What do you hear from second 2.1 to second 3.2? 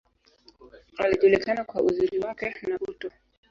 wake, na utu.